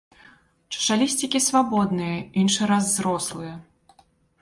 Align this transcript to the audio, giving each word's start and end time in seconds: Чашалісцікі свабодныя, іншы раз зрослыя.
Чашалісцікі 0.75 1.43
свабодныя, 1.49 2.17
іншы 2.45 2.71
раз 2.75 2.83
зрослыя. 2.97 3.53